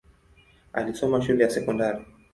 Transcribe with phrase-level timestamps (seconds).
[0.73, 2.05] Alisoma shule ya sekondari.